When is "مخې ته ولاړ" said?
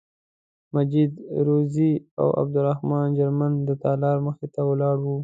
4.27-4.95